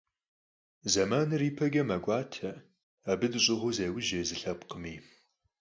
Зэманыр 0.91 1.41
ипэкӀэ 1.49 1.83
мэкӀуатэ, 1.87 2.51
абы 3.11 3.27
дэщӀыгъуу 3.31 3.73
зеужь 3.77 4.11
езы 4.19 4.35
лъэпкъми. 4.39 4.95